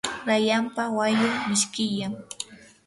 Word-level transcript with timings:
rayanpa 0.27 0.83
wayun 0.97 1.35
mishkillam. 1.49 2.13